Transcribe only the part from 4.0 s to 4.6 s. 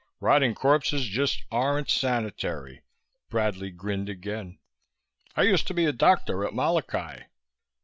again.